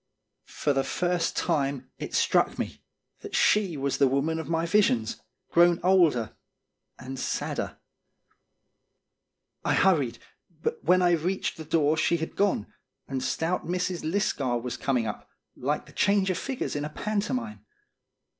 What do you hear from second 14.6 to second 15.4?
coming up,